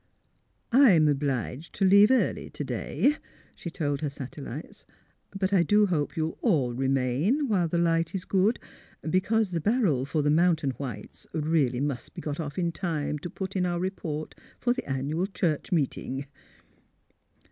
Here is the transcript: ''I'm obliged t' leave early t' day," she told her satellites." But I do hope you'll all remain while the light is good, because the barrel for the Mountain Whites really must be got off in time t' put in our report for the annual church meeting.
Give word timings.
''I'm 0.73 1.07
obliged 1.07 1.73
t' 1.75 1.85
leave 1.85 2.09
early 2.09 2.49
t' 2.49 2.63
day," 2.63 3.17
she 3.53 3.69
told 3.69 4.01
her 4.01 4.09
satellites." 4.09 4.87
But 5.39 5.53
I 5.53 5.61
do 5.61 5.85
hope 5.85 6.17
you'll 6.17 6.39
all 6.41 6.73
remain 6.73 7.47
while 7.47 7.67
the 7.67 7.77
light 7.77 8.15
is 8.15 8.25
good, 8.25 8.57
because 9.07 9.51
the 9.51 9.61
barrel 9.61 10.05
for 10.05 10.23
the 10.23 10.31
Mountain 10.31 10.71
Whites 10.79 11.27
really 11.33 11.81
must 11.81 12.15
be 12.15 12.21
got 12.23 12.39
off 12.39 12.57
in 12.57 12.71
time 12.71 13.19
t' 13.19 13.29
put 13.29 13.55
in 13.55 13.63
our 13.63 13.79
report 13.79 14.33
for 14.59 14.73
the 14.73 14.89
annual 14.89 15.27
church 15.27 15.71
meeting. 15.71 16.25